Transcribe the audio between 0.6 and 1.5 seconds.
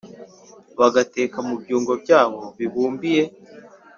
bagateka